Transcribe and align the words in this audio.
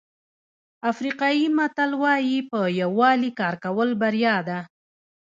افریقایي 0.91 1.47
متل 1.57 1.91
وایي 2.01 2.37
په 2.51 2.59
یووالي 2.81 3.31
کار 3.39 3.55
کول 3.63 3.89
بریا 4.01 4.35
ده. 4.47 4.59